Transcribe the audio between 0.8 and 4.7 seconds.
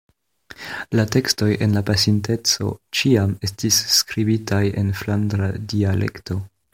La tekstoj en la pasinteco ĉiam estis skribitaj